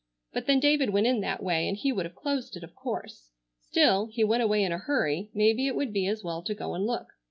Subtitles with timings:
[0.33, 3.29] But then David went in that way, and he would have closed it, of course.
[3.59, 6.73] Still, he went away in a hurry, maybe it would be as well to go
[6.73, 7.09] and look.